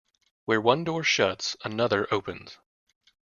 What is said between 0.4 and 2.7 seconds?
Where one door shuts, another opens.